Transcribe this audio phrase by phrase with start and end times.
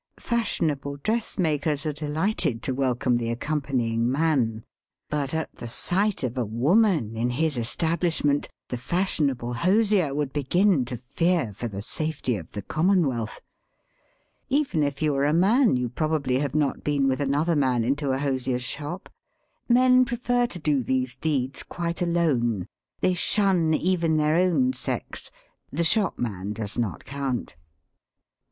[0.19, 4.63] Fashionable dress makers are delighted to welcome the accompanying man.
[5.11, 8.25] But at the sight of a woman in his estab 83 84 SELF AND SELF
[8.25, 13.41] MANAGEMENT lisfament the fashionable hosier would begin to fear for the safety of the commonwealth.
[14.49, 18.09] Even if jou are a man you probably have not been with another man into
[18.09, 19.07] a hosier's shop.
[19.69, 22.65] Men prefer to do these deeds quite alone;
[23.01, 25.29] they shun even their own sex;
[25.71, 27.55] the shopman does not count.